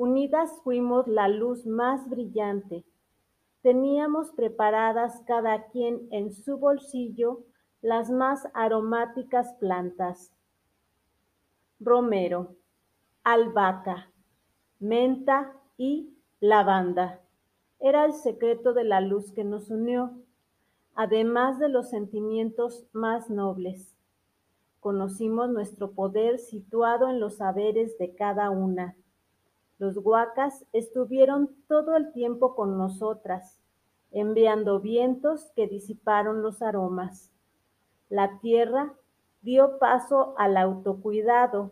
Unidas 0.01 0.61
fuimos 0.63 1.09
la 1.09 1.27
luz 1.27 1.65
más 1.65 2.09
brillante. 2.09 2.85
Teníamos 3.61 4.31
preparadas 4.31 5.21
cada 5.27 5.65
quien 5.65 6.07
en 6.11 6.31
su 6.31 6.57
bolsillo 6.57 7.43
las 7.81 8.09
más 8.09 8.47
aromáticas 8.53 9.55
plantas. 9.55 10.31
Romero, 11.81 12.55
albahaca, 13.25 14.09
menta 14.79 15.51
y 15.75 16.13
lavanda. 16.39 17.19
Era 17.81 18.05
el 18.05 18.13
secreto 18.13 18.71
de 18.71 18.85
la 18.85 19.01
luz 19.01 19.33
que 19.33 19.43
nos 19.43 19.69
unió, 19.69 20.13
además 20.95 21.59
de 21.59 21.67
los 21.67 21.89
sentimientos 21.89 22.87
más 22.93 23.29
nobles. 23.29 23.97
Conocimos 24.79 25.49
nuestro 25.49 25.91
poder 25.91 26.39
situado 26.39 27.09
en 27.09 27.19
los 27.19 27.35
saberes 27.35 27.97
de 27.97 28.15
cada 28.15 28.49
una. 28.49 28.95
Los 29.79 29.95
huacas 29.95 30.65
estuvieron 30.73 31.55
todo 31.69 31.95
el 31.95 32.11
tiempo 32.11 32.53
con 32.53 32.77
nosotras, 32.77 33.61
enviando 34.11 34.81
vientos 34.81 35.51
que 35.55 35.67
disiparon 35.67 36.41
los 36.41 36.61
aromas. 36.61 37.31
La 38.09 38.39
tierra 38.39 38.93
dio 39.41 39.79
paso 39.79 40.35
al 40.37 40.57
autocuidado. 40.57 41.71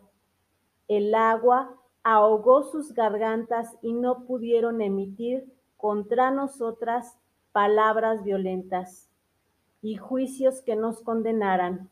El 0.88 1.14
agua 1.14 1.74
ahogó 2.02 2.62
sus 2.62 2.94
gargantas 2.94 3.76
y 3.82 3.92
no 3.92 4.24
pudieron 4.24 4.80
emitir 4.80 5.52
contra 5.76 6.30
nosotras 6.30 7.18
palabras 7.52 8.24
violentas 8.24 9.10
y 9.82 9.96
juicios 9.96 10.62
que 10.62 10.76
nos 10.76 11.02
condenaran. 11.02 11.90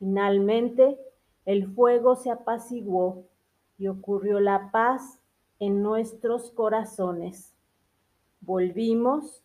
Finalmente, 0.00 0.98
el 1.44 1.72
fuego 1.72 2.16
se 2.16 2.32
apaciguó 2.32 3.24
y 3.82 3.88
ocurrió 3.88 4.38
la 4.38 4.70
paz 4.70 5.18
en 5.58 5.82
nuestros 5.82 6.52
corazones. 6.52 7.52
Volvimos, 8.40 9.42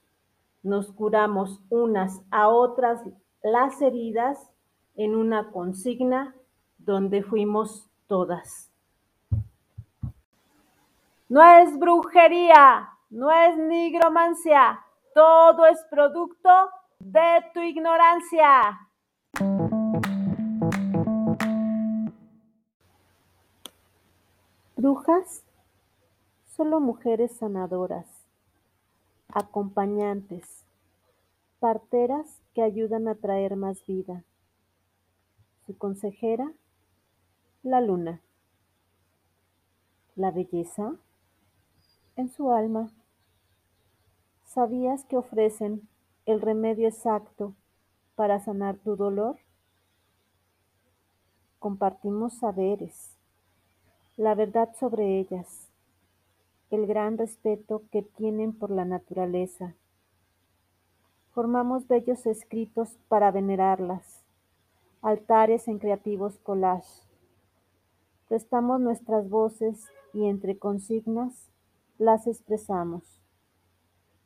nos 0.61 0.91
curamos 0.91 1.59
unas 1.69 2.21
a 2.29 2.47
otras 2.47 3.01
las 3.41 3.81
heridas 3.81 4.51
en 4.95 5.15
una 5.15 5.49
consigna 5.49 6.35
donde 6.77 7.23
fuimos 7.23 7.89
todas. 8.05 8.71
No 11.27 11.43
es 11.43 11.75
brujería, 11.79 12.89
no 13.09 13.31
es 13.31 13.57
nigromancia, 13.57 14.85
todo 15.15 15.65
es 15.65 15.83
producto 15.89 16.51
de 16.99 17.43
tu 17.55 17.59
ignorancia. 17.59 18.86
Brujas, 24.79 25.43
solo 26.55 26.79
mujeres 26.79 27.31
sanadoras, 27.31 28.05
acompañantes, 29.27 30.67
parteras 31.59 32.43
que 32.53 32.61
ayudan 32.61 33.07
a 33.07 33.15
traer 33.15 33.55
más 33.55 33.83
vida. 33.87 34.23
Su 35.65 35.75
consejera, 35.79 36.53
la 37.63 37.81
luna. 37.81 38.21
La 40.15 40.29
belleza 40.29 40.93
en 42.15 42.29
su 42.29 42.51
alma. 42.51 42.91
¿Sabías 44.45 45.05
que 45.05 45.17
ofrecen 45.17 45.89
el 46.27 46.39
remedio 46.39 46.87
exacto 46.87 47.55
para 48.13 48.39
sanar 48.39 48.77
tu 48.77 48.95
dolor? 48.95 49.39
Compartimos 51.57 52.35
saberes, 52.35 53.16
la 54.17 54.33
verdad 54.33 54.75
sobre 54.79 55.19
ellas, 55.19 55.69
el 56.71 56.87
gran 56.87 57.19
respeto 57.19 57.83
que 57.91 58.01
tienen 58.01 58.51
por 58.51 58.71
la 58.71 58.83
naturaleza. 58.83 59.75
Formamos 61.33 61.87
bellos 61.87 62.25
escritos 62.25 62.97
para 63.09 63.29
venerarlas, 63.29 64.23
altares 65.03 65.67
en 65.67 65.77
creativos 65.77 66.39
collages. 66.39 67.07
Prestamos 68.27 68.81
nuestras 68.81 69.29
voces 69.29 69.85
y 70.13 70.25
entre 70.25 70.57
consignas 70.57 71.51
las 71.99 72.25
expresamos. 72.25 73.21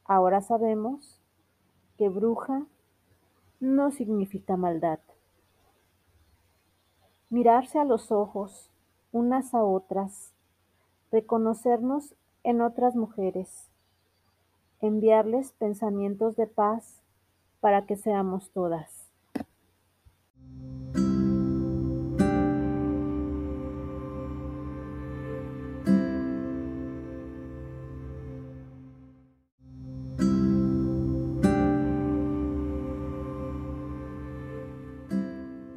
Ahora 0.05 0.41
sabemos 0.41 1.19
que 1.97 2.07
bruja 2.07 2.65
no 3.59 3.91
significa 3.91 4.55
maldad. 4.55 4.99
Mirarse 7.29 7.77
a 7.77 7.83
los 7.83 8.09
ojos 8.13 8.70
unas 9.11 9.53
a 9.53 9.63
otras, 9.63 10.31
reconocernos 11.11 12.15
en 12.43 12.61
otras 12.61 12.95
mujeres, 12.95 13.69
enviarles 14.79 15.51
pensamientos 15.53 16.35
de 16.35 16.47
paz 16.47 17.01
para 17.59 17.85
que 17.85 17.97
seamos 17.97 18.49
todas. 18.51 19.01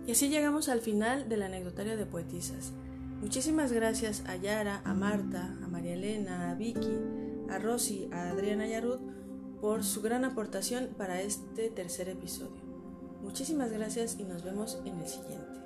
Y 0.07 0.12
así 0.12 0.29
llegamos 0.29 0.68
al 0.68 0.81
final 0.81 1.29
del 1.29 1.42
anecdotario 1.42 1.97
de 1.97 2.07
poetisas. 2.07 2.73
Muchísimas 3.25 3.73
gracias 3.73 4.23
a 4.27 4.37
Yara, 4.37 4.83
a 4.85 4.93
Marta, 4.93 5.57
a 5.65 5.67
María 5.67 5.95
Elena, 5.95 6.51
a 6.51 6.55
Vicky, 6.55 7.01
a 7.49 7.59
Rosy, 7.59 8.07
a 8.13 8.29
Adriana 8.29 8.69
y 8.69 8.75
a 8.75 8.83
Ruth 8.83 9.01
por 9.63 9.83
su 9.83 10.03
gran 10.03 10.27
aportación 10.27 10.91
para 10.99 11.23
este 11.23 11.71
tercer 11.71 12.11
episodio. 12.11 12.63
Muchísimas 13.23 13.73
gracias 13.73 14.17
y 14.19 14.25
nos 14.25 14.45
vemos 14.45 14.79
en 14.85 15.01
el 15.01 15.09
siguiente. 15.09 15.63